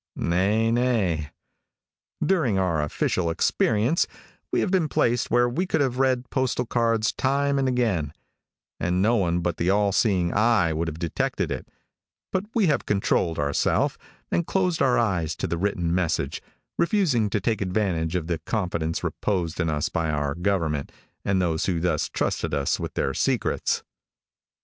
[0.17, 1.29] Hay, nay.
[2.25, 4.07] During our official experience
[4.51, 8.11] we have been placed where we could have read postal cards time and again,
[8.79, 11.67] and no one but the All seeing Eye would have detected it;
[12.31, 13.95] but we have controlled ourself
[14.31, 16.41] and closed our eyes to the written message,
[16.79, 20.91] refusing to take advantage of the confidence reposed in us by our government,
[21.23, 23.83] and those who thus trusted us with their secrets.